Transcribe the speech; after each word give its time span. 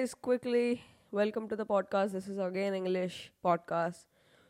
guys, 0.00 0.14
quickly 0.14 0.82
welcome 1.10 1.46
to 1.46 1.54
the 1.54 1.64
podcast. 1.66 2.12
This 2.12 2.26
is 2.26 2.38
again 2.38 2.74
English 2.74 3.32
podcast. 3.44 4.06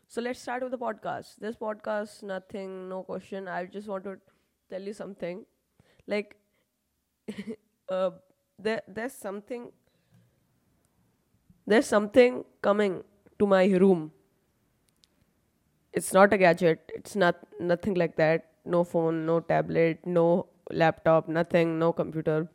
So 0.07 0.21
let's 0.21 0.39
start 0.39 0.63
with 0.63 0.71
the 0.71 0.77
podcast. 0.77 1.35
This 1.39 1.57
podcast, 1.57 2.23
nothing, 2.23 2.87
no 2.87 3.03
question. 3.03 3.49
I 3.49 3.65
just 3.65 3.89
want 3.89 4.05
to 4.05 4.15
tell 4.69 4.81
you 4.81 4.93
something. 4.93 5.45
Like, 6.07 6.37
uh, 7.89 8.11
there, 8.57 8.81
there's 8.87 9.11
something, 9.11 9.71
there's 11.67 11.87
something 11.87 12.45
coming 12.61 13.03
to 13.37 13.45
my 13.45 13.65
room. 13.65 14.13
It's 15.91 16.13
not 16.13 16.31
a 16.31 16.37
gadget. 16.37 16.89
It's 16.95 17.17
not 17.17 17.35
nothing 17.59 17.95
like 17.95 18.15
that. 18.15 18.51
No 18.63 18.85
phone, 18.85 19.25
no 19.25 19.41
tablet, 19.41 19.99
no 20.05 20.47
laptop, 20.71 21.27
nothing, 21.27 21.77
no 21.77 21.91
computer. 21.91 22.47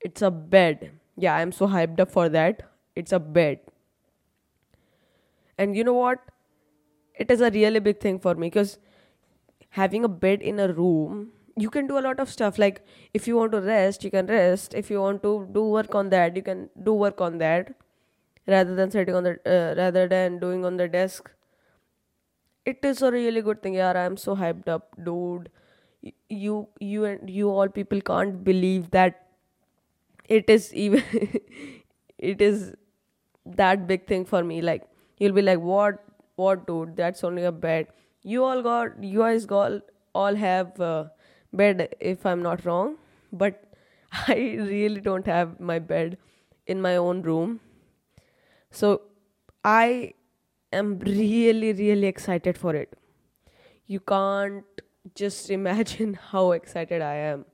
It's 0.00 0.22
a 0.22 0.32
bed. 0.32 0.90
Yeah, 1.16 1.34
I'm 1.34 1.52
so 1.52 1.66
hyped 1.68 2.00
up 2.00 2.10
for 2.10 2.28
that. 2.28 2.62
It's 2.96 3.12
a 3.12 3.18
bed. 3.18 3.60
And 5.58 5.76
you 5.76 5.84
know 5.84 5.94
what? 5.94 6.20
It 7.16 7.30
is 7.30 7.40
a 7.40 7.50
really 7.50 7.80
big 7.80 8.00
thing 8.00 8.18
for 8.18 8.34
me 8.34 8.48
because 8.48 8.78
having 9.70 10.04
a 10.04 10.08
bed 10.08 10.42
in 10.42 10.60
a 10.60 10.72
room, 10.72 11.32
you 11.56 11.70
can 11.70 11.86
do 11.86 11.98
a 11.98 12.02
lot 12.06 12.20
of 12.20 12.30
stuff. 12.30 12.58
Like 12.58 12.84
if 13.14 13.28
you 13.28 13.36
want 13.36 13.52
to 13.52 13.60
rest, 13.60 14.04
you 14.04 14.10
can 14.10 14.26
rest. 14.26 14.74
If 14.74 14.90
you 14.90 15.00
want 15.00 15.22
to 15.24 15.48
do 15.52 15.64
work 15.64 15.94
on 15.94 16.10
that, 16.10 16.36
you 16.36 16.42
can 16.42 16.70
do 16.82 16.94
work 16.94 17.20
on 17.20 17.38
that 17.38 17.74
rather 18.46 18.74
than 18.74 18.90
sitting 18.90 19.14
on 19.14 19.24
the 19.24 19.32
uh, 19.46 19.74
rather 19.80 20.08
than 20.08 20.38
doing 20.40 20.64
on 20.64 20.76
the 20.76 20.88
desk. 20.88 21.30
It 22.64 22.78
is 22.84 23.02
a 23.02 23.10
really 23.10 23.42
good 23.42 23.62
thing. 23.62 23.74
Yeah, 23.74 23.92
I'm 23.92 24.16
so 24.16 24.34
hyped 24.36 24.68
up, 24.68 24.94
dude. 25.02 25.50
You 26.28 26.68
you 26.80 27.04
and 27.04 27.30
you 27.30 27.50
all 27.50 27.68
people 27.68 28.00
can't 28.00 28.42
believe 28.44 28.90
that 28.90 29.23
it 30.28 30.48
is 30.48 30.72
even 30.74 31.02
it 32.18 32.40
is 32.40 32.74
that 33.44 33.86
big 33.86 34.06
thing 34.06 34.24
for 34.24 34.42
me. 34.44 34.60
Like 34.62 34.88
you'll 35.18 35.32
be 35.32 35.42
like 35.42 35.60
what 35.60 36.04
what 36.36 36.66
dude? 36.66 36.96
That's 36.96 37.24
only 37.24 37.44
a 37.44 37.52
bed. 37.52 37.88
You 38.22 38.44
all 38.44 38.62
got 38.62 39.02
you 39.02 39.18
guys 39.20 39.46
got 39.46 39.72
all 40.14 40.34
have 40.34 40.80
uh, 40.80 41.04
bed 41.52 41.94
if 42.00 42.24
i'm 42.26 42.40
not 42.42 42.64
wrong 42.64 42.96
but 43.32 43.64
i 44.28 44.34
really 44.70 45.00
don't 45.00 45.26
have 45.26 45.58
my 45.60 45.78
bed 45.78 46.16
in 46.66 46.80
my 46.80 46.96
own 46.96 47.22
room. 47.22 47.60
So 48.70 49.02
i 49.64 50.12
am 50.72 50.98
really 51.00 51.72
really 51.72 52.06
excited 52.06 52.58
for 52.58 52.74
it. 52.74 52.92
You 53.86 54.00
can't 54.00 54.64
just 55.14 55.50
imagine 55.58 56.14
how 56.32 56.52
excited 56.52 57.02
i 57.02 57.14
am 57.32 57.44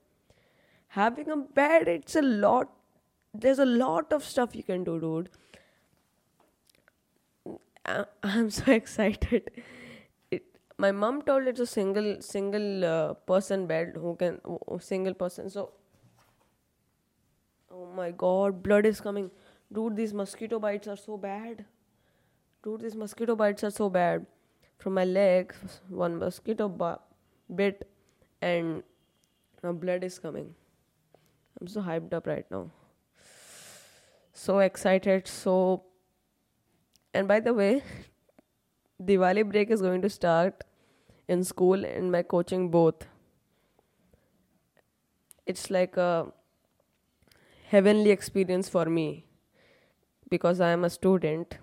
having 0.98 1.30
a 1.30 1.36
bed 1.36 1.88
it's 1.88 2.16
a 2.16 2.22
lot 2.22 2.72
there's 3.34 3.58
a 3.58 3.64
lot 3.66 4.12
of 4.12 4.24
stuff 4.24 4.54
you 4.54 4.62
can 4.62 4.84
do 4.84 4.98
dude. 5.00 5.28
I- 7.86 8.04
i'm 8.22 8.50
so 8.50 8.72
excited. 8.72 9.50
It, 10.30 10.44
my 10.78 10.92
mom 10.92 11.22
told 11.22 11.46
it's 11.46 11.60
a 11.60 11.66
single 11.66 12.10
single 12.20 12.84
uh, 12.84 13.14
person 13.32 13.66
bed 13.66 13.94
who 13.96 14.16
can 14.16 14.40
who- 14.44 14.78
single 14.80 15.14
person 15.14 15.50
so 15.50 15.70
oh 17.70 17.86
my 17.96 18.10
god 18.10 18.62
blood 18.62 18.86
is 18.86 19.00
coming. 19.00 19.30
Dude 19.72 19.96
these 19.96 20.12
mosquito 20.14 20.58
bites 20.58 20.88
are 20.88 20.96
so 20.96 21.16
bad. 21.16 21.64
Dude 22.62 22.80
these 22.82 22.96
mosquito 22.96 23.36
bites 23.36 23.64
are 23.64 23.70
so 23.70 23.90
bad. 23.90 24.26
From 24.78 24.94
my 24.94 25.04
leg 25.04 25.54
one 25.88 26.18
mosquito 26.18 26.68
bi- 26.68 26.98
bit 27.54 27.88
and 28.42 28.82
now 29.62 29.72
blood 29.72 30.04
is 30.04 30.18
coming 30.18 30.54
I'm 31.60 31.68
so 31.68 31.82
hyped 31.82 32.14
up 32.14 32.26
right 32.26 32.46
now. 32.50 32.70
So 34.32 34.58
excited. 34.60 35.28
So, 35.28 35.84
and 37.14 37.28
by 37.28 37.40
the 37.40 37.52
way, 37.54 37.82
Diwali 39.02 39.48
break 39.50 39.70
is 39.70 39.80
going 39.80 40.02
to 40.02 40.10
start 40.10 40.64
in 41.28 41.44
school 41.44 41.84
and 41.84 42.10
my 42.12 42.22
coaching 42.22 42.70
both. 42.70 43.06
It's 45.46 45.70
like 45.70 45.96
a 45.96 46.32
heavenly 47.68 48.10
experience 48.10 48.68
for 48.68 48.84
me 48.86 49.24
because 50.28 50.60
I 50.60 50.70
am 50.70 50.84
a 50.84 50.90
student. 50.90 51.58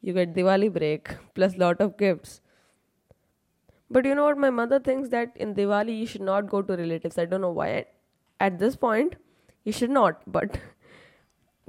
You 0.00 0.14
get 0.14 0.34
Diwali 0.34 0.72
break 0.72 1.10
plus 1.34 1.56
lot 1.56 1.80
of 1.80 1.96
gifts. 1.98 2.40
But 3.90 4.06
you 4.06 4.14
know 4.14 4.24
what? 4.24 4.38
My 4.38 4.50
mother 4.50 4.78
thinks 4.80 5.10
that 5.10 5.36
in 5.36 5.54
Diwali 5.54 5.98
you 5.98 6.06
should 6.06 6.22
not 6.22 6.48
go 6.48 6.62
to 6.62 6.76
relatives. 6.76 7.18
I 7.18 7.24
don't 7.26 7.40
know 7.42 7.50
why. 7.50 7.86
At 8.40 8.58
this 8.58 8.74
point, 8.76 9.16
you 9.64 9.72
should 9.72 9.90
not. 9.90 10.22
But 10.26 10.58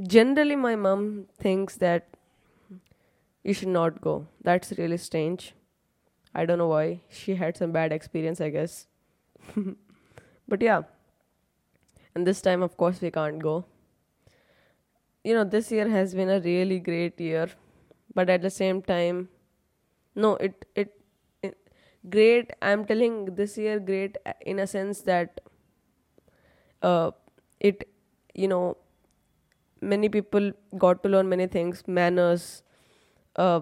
generally, 0.02 0.56
my 0.56 0.76
mom 0.76 1.28
thinks 1.38 1.76
that 1.78 2.08
you 3.44 3.54
should 3.54 3.70
not 3.70 4.02
go. 4.02 4.28
That's 4.44 4.72
really 4.78 4.98
strange. 4.98 5.54
I 6.34 6.46
don't 6.46 6.58
know 6.58 6.68
why. 6.68 7.02
She 7.10 7.36
had 7.36 7.58
some 7.58 7.72
bad 7.72 7.92
experience, 7.92 8.40
I 8.42 8.50
guess. 8.50 8.88
but 10.48 10.62
yeah. 10.62 10.84
And 12.16 12.26
this 12.28 12.42
time, 12.42 12.62
of 12.62 12.78
course, 12.78 13.02
we 13.02 13.12
can't 13.12 13.40
go. 13.40 13.66
You 15.24 15.34
know, 15.36 15.44
this 15.44 15.72
year 15.72 15.88
has 15.90 16.14
been 16.16 16.30
a 16.30 16.40
really 16.40 16.80
great 16.80 17.20
year. 17.20 17.50
But 18.14 18.30
at 18.30 18.42
the 18.42 18.50
same 18.50 18.82
time, 18.82 19.30
no, 20.16 20.36
it, 20.36 20.66
it, 20.76 21.00
it 21.42 21.58
great. 22.10 22.52
I'm 22.62 22.86
telling 22.86 23.36
this 23.36 23.58
year 23.58 23.80
great 23.80 24.18
in 24.42 24.60
a 24.60 24.68
sense 24.68 25.02
that 25.02 25.42
uh, 26.82 27.12
it 27.60 27.88
you 28.34 28.48
know 28.48 28.78
many 29.82 30.10
people 30.10 30.52
got 30.78 31.02
to 31.04 31.10
learn 31.10 31.28
many 31.30 31.48
things 31.48 31.84
manners 31.88 32.64
uh, 33.38 33.62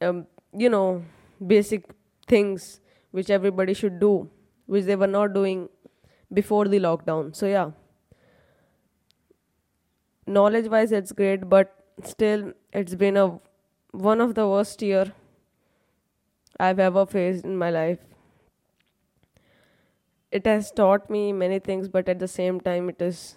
um, 0.00 0.26
you 0.56 0.68
know 0.68 1.02
basic 1.46 1.84
things 2.26 2.80
which 3.10 3.30
everybody 3.30 3.74
should 3.74 3.98
do 4.00 4.28
which 4.66 4.84
they 4.84 4.96
were 4.96 5.06
not 5.18 5.32
doing 5.34 5.68
before 6.32 6.66
the 6.66 6.78
lockdown. 6.78 7.34
So 7.36 7.46
yeah. 7.46 7.70
Knowledge 10.26 10.66
wise 10.68 10.90
it's 10.92 11.12
great 11.12 11.48
but 11.48 11.72
still 12.02 12.52
it's 12.72 12.94
been 12.96 13.16
a 13.16 13.38
one 13.92 14.20
of 14.20 14.34
the 14.34 14.48
worst 14.48 14.82
year 14.82 15.12
i've 16.58 16.78
ever 16.78 17.04
faced 17.04 17.44
in 17.44 17.56
my 17.56 17.70
life 17.70 17.98
it 20.38 20.46
has 20.46 20.70
taught 20.72 21.08
me 21.10 21.32
many 21.32 21.58
things 21.58 21.88
but 21.88 22.08
at 22.08 22.18
the 22.18 22.28
same 22.28 22.60
time 22.60 22.88
it 22.88 23.00
has 23.00 23.36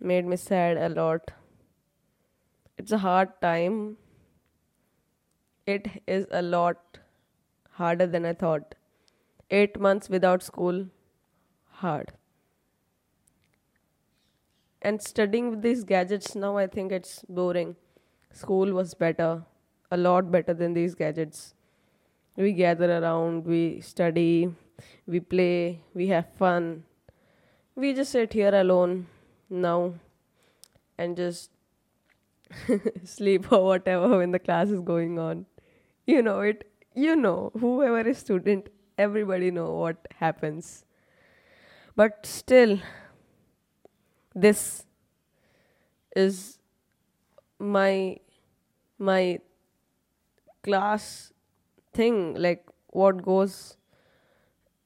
made 0.00 0.26
me 0.26 0.36
sad 0.36 0.76
a 0.76 0.88
lot. 0.88 1.30
It's 2.76 2.92
a 2.92 2.98
hard 2.98 3.40
time. 3.40 3.96
It 5.66 6.02
is 6.06 6.26
a 6.30 6.42
lot 6.42 6.98
harder 7.82 8.06
than 8.06 8.26
i 8.26 8.32
thought. 8.32 8.74
8 9.50 9.78
months 9.80 10.08
without 10.08 10.42
school 10.42 10.86
hard. 11.84 12.12
And 14.82 15.00
studying 15.00 15.50
with 15.50 15.62
these 15.62 15.84
gadgets 15.84 16.34
now 16.34 16.56
i 16.56 16.66
think 16.66 16.92
it's 16.92 17.24
boring. 17.28 17.76
School 18.32 18.72
was 18.72 18.94
better 18.94 19.44
a 19.90 19.96
lot 19.96 20.30
better 20.32 20.52
than 20.52 20.74
these 20.74 20.94
gadgets. 20.94 21.54
We 22.36 22.52
gather 22.52 22.90
around 22.98 23.44
we 23.46 23.80
study 23.80 24.52
we 25.06 25.20
play, 25.20 25.80
we 25.94 26.08
have 26.08 26.26
fun. 26.38 26.84
We 27.74 27.92
just 27.92 28.12
sit 28.12 28.32
here 28.32 28.54
alone 28.54 29.06
now 29.50 29.94
and 30.98 31.16
just 31.16 31.50
sleep 33.04 33.50
or 33.52 33.64
whatever 33.64 34.18
when 34.18 34.30
the 34.30 34.38
class 34.38 34.68
is 34.68 34.80
going 34.80 35.18
on. 35.18 35.46
You 36.06 36.22
know 36.22 36.40
it. 36.40 36.70
You 36.94 37.16
know, 37.16 37.50
whoever 37.58 38.08
is 38.08 38.18
student, 38.18 38.68
everybody 38.96 39.50
know 39.50 39.72
what 39.72 40.06
happens. 40.20 40.84
But 41.96 42.24
still, 42.26 42.78
this 44.34 44.84
is 46.14 46.58
my 47.58 48.18
my 48.98 49.38
class 50.62 51.32
thing 51.92 52.34
like 52.34 52.66
what 52.88 53.22
goes 53.22 53.76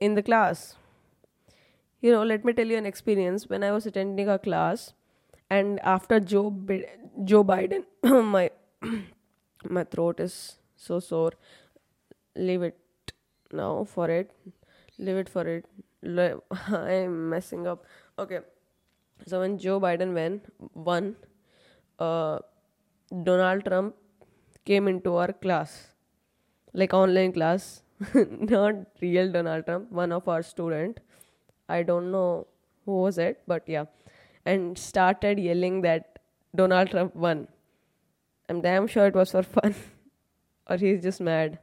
in 0.00 0.14
the 0.14 0.22
class. 0.22 0.76
You 2.00 2.12
know, 2.12 2.22
let 2.22 2.44
me 2.44 2.52
tell 2.52 2.66
you 2.66 2.76
an 2.76 2.86
experience 2.86 3.48
when 3.48 3.64
I 3.64 3.72
was 3.72 3.86
attending 3.86 4.28
a 4.28 4.38
class, 4.38 4.92
and 5.50 5.80
after 5.80 6.20
Joe 6.20 6.50
Joe 7.24 7.44
Biden, 7.44 7.84
my 8.34 8.50
my 9.78 9.84
throat 9.84 10.20
is 10.20 10.58
so 10.76 11.00
sore. 11.00 11.32
Leave 12.36 12.62
it 12.62 12.78
now 13.52 13.84
for 13.84 14.08
it. 14.10 14.30
Leave 14.98 15.16
it 15.16 15.28
for 15.28 15.46
it. 15.46 15.64
I'm 16.68 17.28
messing 17.30 17.66
up. 17.66 17.84
Okay, 18.18 18.40
so 19.26 19.40
when 19.40 19.58
Joe 19.58 19.80
Biden 19.80 20.14
won, 20.14 20.40
won, 20.74 21.16
uh, 21.98 22.38
Donald 23.24 23.64
Trump 23.64 23.96
came 24.64 24.86
into 24.86 25.16
our 25.16 25.32
class, 25.32 25.88
like 26.72 26.94
online 26.94 27.32
class, 27.32 27.82
not 28.14 28.74
real 29.00 29.30
Donald 29.32 29.66
Trump, 29.66 29.90
one 29.90 30.12
of 30.12 30.28
our 30.28 30.42
student. 30.42 31.00
I 31.68 31.82
don't 31.82 32.10
know 32.10 32.46
who 32.86 33.02
was 33.02 33.18
it, 33.18 33.42
but 33.46 33.64
yeah, 33.66 33.84
and 34.44 34.78
started 34.78 35.38
yelling 35.38 35.82
that 35.82 36.18
Donald 36.54 36.90
Trump 36.90 37.14
won. 37.14 37.48
I'm 38.48 38.60
damn 38.60 38.86
sure 38.86 39.06
it 39.06 39.14
was 39.14 39.32
for 39.32 39.42
fun, 39.42 39.74
or 40.70 40.76
he's 40.76 41.02
just 41.02 41.20
mad. 41.20 41.58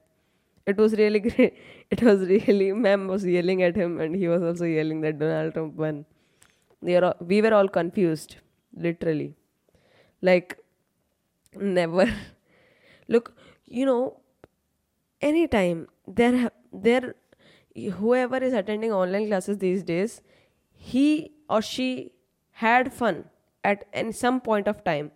It 0.66 0.78
was 0.78 0.94
really 0.94 1.20
great. 1.30 1.58
It 1.90 2.02
was 2.02 2.28
really, 2.28 2.72
ma'am 2.74 3.08
was 3.08 3.26
yelling 3.26 3.64
at 3.64 3.76
him, 3.76 4.00
and 4.00 4.16
he 4.16 4.28
was 4.28 4.44
also 4.44 4.66
yelling 4.66 5.02
that 5.02 5.20
Donald 5.20 5.54
Trump 5.54 5.76
won. 5.76 6.06
We, 6.82 6.96
are 6.96 7.06
all, 7.06 7.16
we 7.20 7.42
were 7.42 7.54
all 7.54 7.68
confused, 7.68 8.38
literally. 8.76 9.36
Like, 10.22 10.58
never. 11.56 12.12
Look, 13.08 13.34
you 13.66 13.86
know, 13.86 14.20
anytime 15.22 15.88
there, 16.08 16.52
there, 16.72 17.16
whoever 17.76 18.38
is 18.38 18.54
attending 18.54 18.92
online 18.92 19.28
classes 19.28 19.58
these 19.58 19.84
days, 19.84 20.22
he 20.74 21.32
or 21.50 21.62
she 21.62 22.12
had 22.52 22.94
fun 22.94 23.26
at 23.64 23.86
in 23.94 24.14
some 24.14 24.42
point 24.42 24.68
of 24.68 24.84
time. 24.84 25.12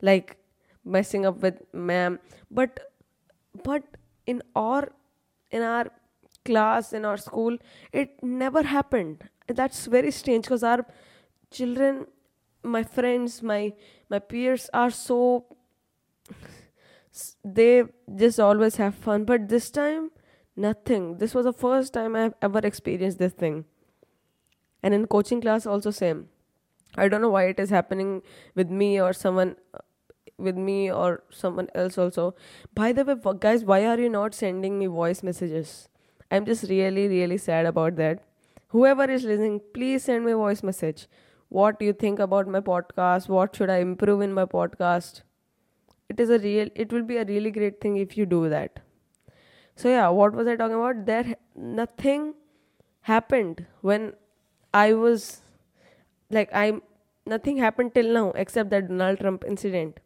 Like 0.00 0.36
messing 0.84 1.26
up 1.26 1.40
with 1.42 1.62
ma'am. 1.72 2.18
But 2.50 2.80
but 3.64 3.82
in 4.26 4.42
our 4.54 4.88
in 5.50 5.62
our 5.62 5.86
class 6.44 6.92
in 6.92 7.04
our 7.04 7.16
school 7.16 7.58
it 7.92 8.22
never 8.22 8.62
happened. 8.62 9.28
That's 9.46 9.86
very 9.86 10.10
strange 10.10 10.44
because 10.44 10.62
our 10.62 10.86
children 11.50 12.06
my 12.62 12.82
friends 12.82 13.42
my 13.42 13.72
my 14.10 14.18
peers 14.18 14.68
are 14.72 14.90
so 14.90 15.44
they 17.44 17.84
just 18.16 18.40
always 18.40 18.76
have 18.76 18.94
fun 18.94 19.24
but 19.24 19.48
this 19.48 19.70
time 19.70 20.10
nothing. 20.56 21.18
This 21.18 21.34
was 21.34 21.44
the 21.44 21.52
first 21.52 21.92
time 21.92 22.16
i've 22.16 22.34
ever 22.42 22.58
experienced 22.58 23.18
this 23.18 23.32
thing. 23.32 23.64
And 24.82 24.94
in 24.94 25.06
coaching 25.06 25.40
class 25.40 25.66
also 25.66 25.90
same. 25.90 26.28
I 26.96 27.08
don't 27.08 27.20
know 27.22 27.30
why 27.30 27.44
it 27.44 27.60
is 27.60 27.70
happening 27.70 28.22
with 28.54 28.70
me 28.70 29.00
or 29.00 29.12
someone 29.12 29.56
uh, 29.74 29.78
with 30.38 30.56
me 30.56 30.90
or 30.90 31.22
someone 31.30 31.68
else 31.74 31.98
also. 31.98 32.34
By 32.74 32.92
the 32.92 33.04
way 33.04 33.16
guys 33.40 33.64
why 33.64 33.84
are 33.86 33.98
you 33.98 34.08
not 34.08 34.34
sending 34.34 34.78
me 34.78 34.86
voice 34.86 35.22
messages? 35.22 35.88
I'm 36.30 36.44
just 36.46 36.68
really 36.70 37.08
really 37.08 37.38
sad 37.38 37.66
about 37.66 37.96
that. 37.96 38.24
Whoever 38.68 39.10
is 39.10 39.24
listening 39.24 39.60
please 39.74 40.04
send 40.04 40.24
me 40.24 40.32
voice 40.32 40.62
message. 40.62 41.06
What 41.48 41.78
do 41.78 41.86
you 41.86 41.92
think 41.92 42.18
about 42.18 42.48
my 42.48 42.60
podcast? 42.60 43.28
What 43.28 43.56
should 43.56 43.70
i 43.70 43.78
improve 43.78 44.20
in 44.22 44.32
my 44.32 44.44
podcast 44.44 45.22
it 46.08 46.20
is 46.20 46.30
a 46.30 46.38
real 46.38 46.68
it 46.74 46.92
will 46.92 47.02
be 47.02 47.16
a 47.18 47.24
really 47.24 47.50
great 47.50 47.80
thing 47.80 47.96
if 47.96 48.16
you 48.16 48.26
do 48.26 48.48
that 48.48 48.80
so 49.76 49.88
yeah 49.88 50.08
what 50.08 50.32
was 50.34 50.46
i 50.46 50.56
talking 50.56 50.76
about 50.80 51.04
there 51.06 51.36
nothing 51.56 52.34
happened 53.02 53.66
when 53.80 54.12
I 54.74 54.92
was 54.94 55.42
like 56.36 56.50
i'm 56.60 56.82
nothing 57.26 57.58
happened 57.58 57.94
till 57.94 58.12
now 58.18 58.30
except 58.44 58.70
that 58.70 58.88
Donald 58.88 59.18
Trump 59.20 59.44
incident. 59.46 60.00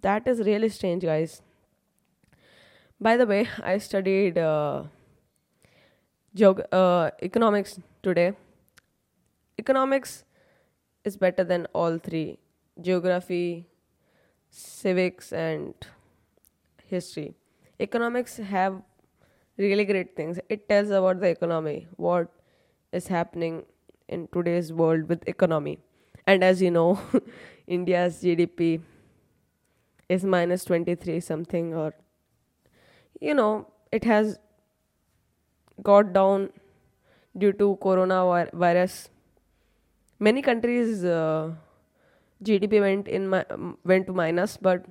That 0.00 0.26
is 0.26 0.40
really 0.40 0.68
strange, 0.70 1.02
guys. 1.04 1.42
By 3.00 3.16
the 3.16 3.26
way, 3.26 3.48
I 3.62 3.78
studied 3.78 4.38
uh, 4.38 4.84
geog- 6.34 6.66
uh, 6.72 7.10
economics 7.22 7.78
today. 8.02 8.34
Economics 9.58 10.24
is 11.04 11.16
better 11.16 11.44
than 11.44 11.66
all 11.74 11.98
three 11.98 12.38
geography, 12.80 13.68
civics, 14.50 15.32
and 15.32 15.74
history. 16.86 17.34
Economics 17.80 18.36
have 18.38 18.82
really 19.56 19.84
great 19.84 20.16
things. 20.16 20.38
It 20.48 20.68
tells 20.68 20.90
about 20.90 21.20
the 21.20 21.28
economy, 21.28 21.88
what 21.96 22.28
is 22.92 23.08
happening 23.08 23.64
in 24.08 24.28
today's 24.32 24.72
world 24.72 25.08
with 25.08 25.26
economy 25.28 25.78
and 26.26 26.44
as 26.44 26.62
you 26.62 26.70
know 26.70 26.98
india's 27.78 28.20
gdp 28.22 28.80
is 30.16 30.24
minus 30.34 30.64
23 30.64 31.20
something 31.20 31.74
or 31.74 31.92
you 33.20 33.34
know 33.34 33.66
it 33.92 34.04
has 34.04 34.38
got 35.90 36.12
down 36.12 36.48
due 37.36 37.52
to 37.52 37.68
coronavirus 37.82 39.08
many 40.18 40.42
countries 40.42 41.04
uh, 41.04 41.50
gdp 42.44 42.80
went 42.80 43.08
in 43.08 43.28
my, 43.28 43.44
went 43.84 44.06
to 44.06 44.12
minus 44.12 44.56
but 44.56 44.84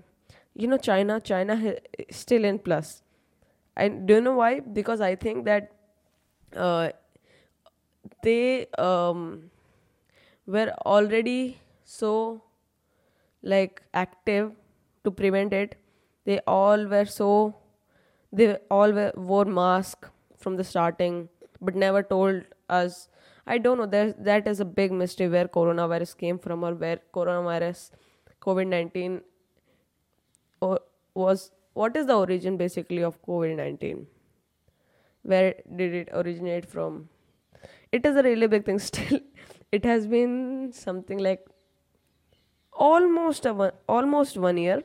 you 0.54 0.68
know 0.68 0.78
china 0.78 1.20
china 1.22 1.76
still 2.12 2.44
in 2.46 2.60
plus. 2.60 3.04
I 3.78 3.90
don't 3.90 4.24
know 4.24 4.36
why? 4.36 4.60
Because 4.60 5.02
i 5.02 5.16
think 5.16 5.46
that 5.46 5.72
uh, 6.56 6.90
they 8.24 8.68
um, 8.78 9.50
were 10.46 10.72
already 10.86 11.60
so 11.84 12.44
like 13.44 13.82
active 13.94 14.52
to 15.04 15.12
prevent 15.12 15.54
it. 15.54 15.76
They 16.26 16.40
all 16.48 16.86
were 16.88 17.06
so 17.06 17.56
they 18.32 18.56
all 18.70 18.92
were, 18.92 19.12
wore 19.16 19.46
mask 19.46 20.08
from 20.38 20.58
the 20.58 20.64
starting 20.64 21.30
but 21.62 21.76
never 21.76 22.04
told 22.04 22.44
us 22.70 23.08
i 23.56 23.58
don't 23.58 23.78
know 23.78 23.86
there 23.86 24.14
that 24.30 24.48
is 24.48 24.60
a 24.60 24.66
big 24.82 24.92
mystery 24.92 25.30
where 25.36 25.48
coronavirus 25.48 26.18
came 26.18 26.38
from 26.38 26.64
or 26.64 26.74
where 26.84 27.00
coronavirus 27.14 27.90
covid-19 28.42 29.22
or 30.62 30.80
was 31.14 31.52
what 31.74 31.96
is 31.96 32.06
the 32.06 32.16
origin 32.26 32.58
basically 32.58 33.04
of 33.10 33.22
covid-19 33.32 34.06
where 35.28 35.56
did 35.76 35.94
it 35.94 36.10
originate 36.14 36.66
from? 36.66 37.10
It 37.92 38.06
is 38.06 38.16
a 38.16 38.24
really 38.24 38.48
big 38.48 38.66
thing 38.66 38.80
still. 38.90 39.20
It 39.72 39.86
has 39.86 40.08
been 40.08 40.72
something 40.74 41.18
like 41.18 41.46
almost 42.72 43.46
a 43.46 43.54
one, 43.54 43.72
almost 43.88 44.38
one 44.38 44.58
year. 44.58 44.84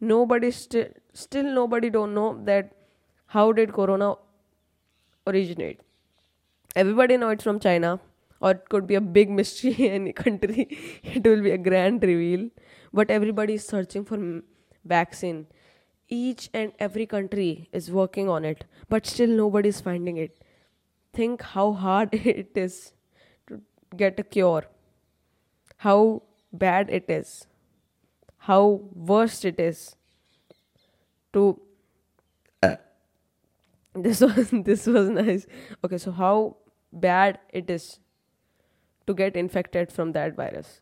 Nobody 0.00 0.50
still 0.50 0.86
still 1.12 1.52
nobody 1.58 1.90
don't 1.90 2.14
know 2.14 2.28
that 2.44 2.72
how 3.36 3.50
did 3.52 3.72
corona 3.72 4.14
originate 5.26 5.80
everybody 6.76 7.16
know 7.16 7.30
it's 7.30 7.44
from 7.44 7.58
china 7.60 8.00
or 8.40 8.52
it 8.52 8.68
could 8.68 8.86
be 8.86 8.94
a 8.94 9.00
big 9.00 9.30
mystery 9.30 9.74
in 9.74 9.92
any 9.92 10.12
country. 10.12 10.68
It 11.02 11.24
will 11.24 11.42
be 11.42 11.50
a 11.50 11.58
grand 11.58 12.02
reveal. 12.02 12.50
But 12.92 13.10
everybody 13.10 13.54
is 13.54 13.66
searching 13.66 14.04
for 14.04 14.42
vaccine. 14.84 15.46
Each 16.08 16.48
and 16.54 16.72
every 16.78 17.06
country 17.06 17.68
is 17.72 17.90
working 17.90 18.28
on 18.28 18.44
it 18.44 18.64
but 18.88 19.06
still 19.06 19.28
nobody 19.28 19.68
is 19.68 19.80
finding 19.80 20.16
it. 20.16 20.38
Think 21.12 21.42
how 21.42 21.72
hard 21.72 22.08
it 22.12 22.52
is 22.54 22.92
to 23.48 23.60
get 23.96 24.18
a 24.18 24.22
cure, 24.22 24.64
how 25.78 26.22
bad 26.52 26.88
it 26.90 27.04
is, 27.08 27.46
how 28.38 28.80
worst 28.94 29.44
it 29.44 29.60
is 29.60 29.96
to. 31.32 31.60
Uh, 32.62 32.76
this 33.94 34.20
was 34.20 34.50
this 34.50 34.86
was 34.86 35.08
nice. 35.10 35.46
Okay, 35.84 35.98
so 35.98 36.12
how 36.12 36.56
bad 36.92 37.38
it 37.52 37.70
is 37.70 38.00
to 39.08 39.14
get 39.14 39.36
infected 39.36 39.90
from 39.90 40.12
that 40.12 40.34
virus. 40.36 40.80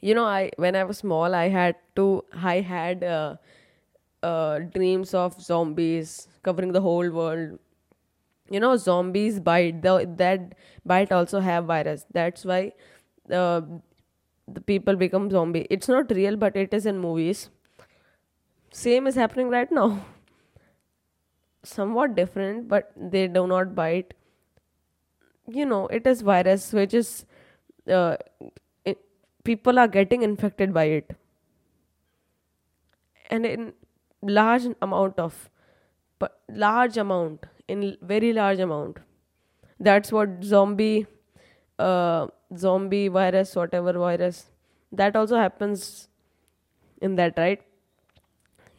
You 0.00 0.14
know, 0.14 0.24
I 0.24 0.50
when 0.56 0.76
I 0.76 0.84
was 0.84 0.98
small, 0.98 1.34
I 1.34 1.48
had 1.48 1.76
to 1.96 2.24
I 2.32 2.60
had 2.60 3.02
uh, 3.02 3.36
uh, 4.22 4.58
dreams 4.60 5.14
of 5.14 5.40
zombies 5.40 6.28
covering 6.42 6.72
the 6.72 6.80
whole 6.80 7.10
world. 7.10 7.58
You 8.50 8.60
know 8.60 8.76
zombies 8.76 9.40
bite 9.40 9.82
the, 9.82 10.10
that 10.18 10.54
bite 10.86 11.12
also 11.12 11.40
have 11.40 11.66
virus. 11.66 12.06
That's 12.12 12.44
why 12.44 12.72
uh, 13.32 13.62
the 14.48 14.60
people 14.62 14.96
become 14.96 15.30
zombie. 15.30 15.66
It's 15.70 15.88
not 15.88 16.10
real 16.12 16.36
but 16.36 16.56
it 16.56 16.74
is 16.74 16.86
in 16.86 16.98
movies. 16.98 17.50
Same 18.72 19.06
is 19.06 19.14
happening 19.14 19.50
right 19.50 19.70
now 19.70 20.06
somewhat 21.68 22.14
different 22.14 22.68
but 22.68 22.92
they 22.96 23.26
do 23.26 23.46
not 23.46 23.74
bite. 23.74 24.14
You 25.46 25.66
know 25.66 25.86
it 25.88 26.06
is 26.06 26.22
virus 26.22 26.72
which 26.72 26.94
is 26.94 27.24
uh, 27.90 28.16
it, 28.84 28.98
people 29.44 29.78
are 29.78 29.88
getting 29.88 30.22
infected 30.22 30.74
by 30.74 30.84
it. 30.84 31.16
And 33.30 33.46
in 33.46 33.72
large 34.22 34.66
amount 34.82 35.18
of 35.18 35.50
but 36.18 36.40
large 36.48 36.96
amount 36.96 37.46
in 37.68 37.96
very 38.02 38.32
large 38.32 38.58
amount. 38.58 38.98
That's 39.78 40.10
what 40.10 40.42
zombie 40.42 41.06
uh, 41.78 42.26
zombie 42.56 43.08
virus 43.08 43.54
whatever 43.54 43.92
virus 43.92 44.46
that 44.90 45.16
also 45.16 45.36
happens 45.36 46.08
in 47.00 47.14
that 47.16 47.34
right? 47.36 47.62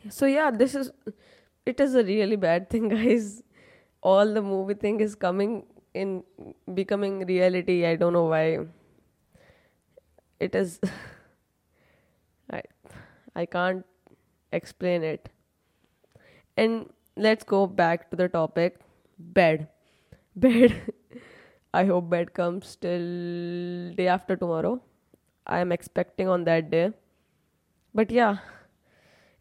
So 0.09 0.25
yeah 0.25 0.51
this 0.51 0.75
is 0.75 0.91
it 1.71 1.79
is 1.79 1.95
a 1.95 2.03
really 2.03 2.35
bad 2.35 2.69
thing 2.69 2.89
guys. 2.95 3.43
All 4.01 4.33
the 4.33 4.41
movie 4.41 4.75
thing 4.75 4.99
is 5.01 5.15
coming 5.15 5.65
in 5.93 6.23
becoming 6.73 7.25
reality. 7.25 7.85
I 7.85 7.95
don't 7.95 8.13
know 8.13 8.25
why. 8.25 8.59
It 10.39 10.55
is 10.55 10.79
i 12.57 12.61
i 13.41 13.45
can't 13.45 13.85
explain 14.59 15.03
it. 15.03 15.29
And 16.57 16.89
let's 17.15 17.43
go 17.43 17.65
back 17.67 18.09
to 18.11 18.15
the 18.21 18.29
topic. 18.29 18.79
Bed. 19.19 19.67
Bed. 20.35 20.93
I 21.73 21.85
hope 21.85 22.09
bed 22.09 22.33
comes 22.33 22.75
till 22.75 23.93
day 23.95 24.07
after 24.07 24.35
tomorrow. 24.35 24.81
I 25.45 25.59
am 25.59 25.71
expecting 25.71 26.27
on 26.27 26.45
that 26.45 26.71
day. 26.71 26.91
But 27.93 28.11
yeah, 28.11 28.37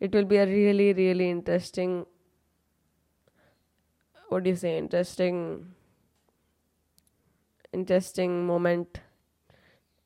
it 0.00 0.12
will 0.12 0.24
be 0.24 0.36
a 0.36 0.46
really, 0.46 0.92
really 0.92 1.30
interesting. 1.30 2.04
What 4.28 4.44
do 4.44 4.50
you 4.50 4.56
say? 4.56 4.78
Interesting. 4.78 5.74
Interesting 7.72 8.46
moment 8.46 9.00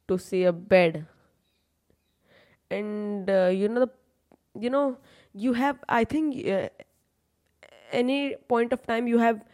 to 0.06 0.16
see 0.18 0.44
a 0.44 0.52
bed. 0.52 1.06
And 2.70 3.28
uh, 3.28 3.50
you 3.52 3.68
know, 3.68 3.80
the, 3.86 3.90
you 4.60 4.70
know, 4.70 4.96
you 5.34 5.52
have. 5.52 5.78
I 5.88 6.04
think 6.04 6.46
uh, 6.46 6.68
any 7.92 8.36
point 8.48 8.72
of 8.72 8.86
time 8.86 9.06
you 9.06 9.18
have, 9.18 9.44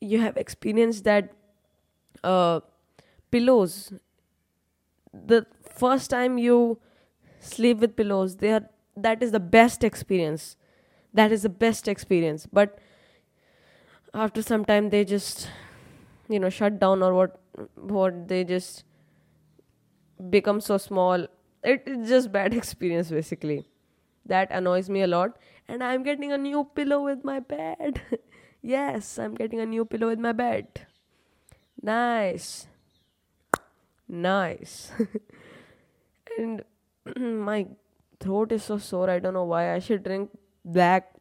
you 0.00 0.20
have 0.20 0.36
experienced 0.36 1.04
that. 1.04 1.32
Uh, 2.22 2.60
pillows 3.30 3.92
the 5.12 5.46
first 5.62 6.10
time 6.10 6.38
you 6.38 6.78
sleep 7.40 7.78
with 7.78 7.96
pillows 7.96 8.36
they 8.36 8.52
are 8.52 8.64
that 8.96 9.22
is 9.22 9.32
the 9.32 9.40
best 9.40 9.82
experience 9.82 10.56
that 11.14 11.32
is 11.32 11.42
the 11.42 11.48
best 11.48 11.88
experience 11.88 12.46
but 12.52 12.78
after 14.14 14.42
some 14.42 14.64
time 14.64 14.90
they 14.90 15.04
just 15.04 15.48
you 16.28 16.38
know 16.40 16.50
shut 16.50 16.78
down 16.80 17.02
or 17.02 17.14
what 17.14 17.40
what 17.76 18.28
they 18.28 18.44
just 18.44 18.84
become 20.30 20.60
so 20.60 20.76
small. 20.78 21.26
It, 21.62 21.82
it's 21.86 22.08
just 22.08 22.32
bad 22.32 22.54
experience 22.62 23.10
basically. 23.10 23.66
That 24.26 24.50
annoys 24.50 24.88
me 24.88 25.02
a 25.02 25.06
lot. 25.06 25.38
And 25.68 25.84
i'm 25.84 26.02
getting 26.02 26.32
a 26.32 26.38
new 26.38 26.64
pillow 26.74 27.02
with 27.02 27.24
my 27.24 27.40
bed. 27.40 28.02
Yes 28.62 29.18
i'm 29.18 29.34
getting 29.34 29.60
a 29.60 29.64
new 29.66 29.84
pillow 29.86 30.08
with 30.08 30.18
my 30.18 30.32
bed. 30.32 30.86
Nice. 31.82 32.66
Nice. 34.08 34.92
And 36.38 36.62
my 37.16 37.66
throat 38.20 38.52
is 38.52 38.64
so 38.64 38.78
sore. 38.78 39.10
I 39.10 39.18
don't 39.18 39.34
know 39.34 39.44
why. 39.44 39.74
I 39.74 39.78
should 39.78 40.02
drink 40.04 40.30
black. 40.64 41.14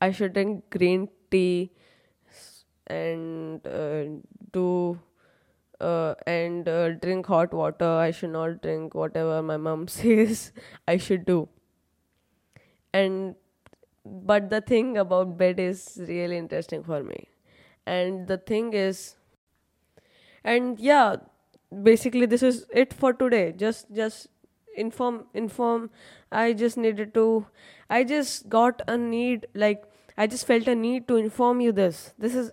I 0.00 0.10
should 0.12 0.32
drink 0.32 0.70
green 0.70 1.08
tea 1.30 1.70
and 2.86 3.66
uh, 3.66 4.04
do 4.52 4.98
uh, 5.80 6.14
and 6.26 6.68
uh, 6.68 6.90
drink 6.92 7.26
hot 7.26 7.52
water. 7.52 7.88
I 7.88 8.10
should 8.10 8.30
not 8.30 8.62
drink 8.62 8.94
whatever 8.94 9.42
my 9.42 9.56
mom 9.56 9.88
says 9.98 10.52
i 10.86 10.96
should 10.96 11.24
do. 11.24 11.48
And 12.92 13.34
but 14.04 14.50
the 14.50 14.60
thing 14.60 14.96
about 14.96 15.36
bed 15.36 15.60
is 15.60 15.98
really 16.08 16.38
interesting 16.38 16.82
for 16.82 17.02
me. 17.02 17.28
And 17.86 18.26
the 18.26 18.38
thing 18.38 18.72
is 18.72 19.16
and 20.44 20.78
yeah 20.78 21.16
basically 21.82 22.26
this 22.26 22.42
is 22.42 22.66
it 22.72 22.94
for 22.94 23.12
today. 23.12 23.52
Just 23.52 23.92
just 23.94 24.28
inform 24.76 25.26
inform. 25.34 25.90
I 26.30 26.52
just 26.52 26.76
needed 26.76 27.14
to 27.14 27.46
i 27.90 28.04
just 28.04 28.48
got 28.50 28.82
a 28.86 28.96
need 28.98 29.46
like 29.54 29.84
i 30.24 30.26
just 30.34 30.46
felt 30.50 30.68
a 30.68 30.74
need 30.74 31.06
to 31.08 31.16
inform 31.24 31.60
you 31.66 31.72
this 31.80 32.00
this 32.24 32.34
is 32.42 32.50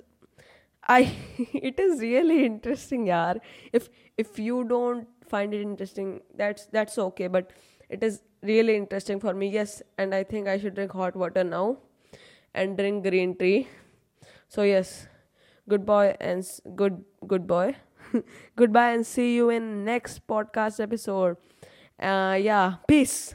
i 0.96 1.00
it 1.72 1.80
is 1.86 2.02
really 2.08 2.40
interesting 2.50 3.08
yaar 3.12 3.34
if 3.80 3.90
if 4.26 4.40
you 4.48 4.64
don't 4.74 5.32
find 5.34 5.58
it 5.60 5.66
interesting 5.70 6.12
that's 6.44 6.68
that's 6.78 7.00
okay 7.08 7.28
but 7.38 7.56
it 7.98 8.04
is 8.10 8.22
really 8.52 8.76
interesting 8.82 9.20
for 9.26 9.34
me 9.42 9.50
yes 9.56 9.82
and 9.98 10.20
i 10.20 10.24
think 10.34 10.54
i 10.54 10.58
should 10.64 10.76
drink 10.80 10.92
hot 11.02 11.16
water 11.24 11.44
now 11.56 11.66
and 12.54 12.78
drink 12.82 13.04
green 13.08 13.34
tea 13.42 13.58
so 14.58 14.68
yes 14.74 14.94
good 15.74 15.86
boy 15.86 16.06
and 16.20 16.48
good 16.84 17.04
good 17.34 17.48
boy 17.56 17.68
Goodbye 18.56 18.92
and 18.92 19.06
see 19.06 19.36
you 19.36 19.50
in 19.50 19.84
next 19.86 20.26
podcast 20.28 20.80
episode. 20.80 21.38
Uh, 22.00 22.38
yeah, 22.40 22.76
peace. 22.88 23.34